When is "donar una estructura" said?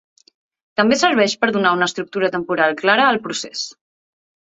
1.57-2.31